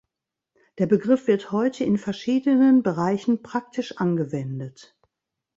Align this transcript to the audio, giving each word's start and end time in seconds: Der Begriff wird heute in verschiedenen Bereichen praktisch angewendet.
Der 0.79 0.87
Begriff 0.87 1.27
wird 1.27 1.51
heute 1.51 1.83
in 1.83 1.99
verschiedenen 1.99 2.81
Bereichen 2.81 3.43
praktisch 3.43 3.97
angewendet. 3.97 4.97